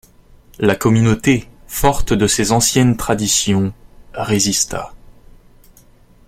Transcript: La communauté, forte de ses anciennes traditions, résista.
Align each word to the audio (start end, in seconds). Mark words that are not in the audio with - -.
La 0.57 0.75
communauté, 0.75 1.47
forte 1.67 2.11
de 2.11 2.25
ses 2.25 2.51
anciennes 2.53 2.97
traditions, 2.97 3.71
résista. 4.15 4.93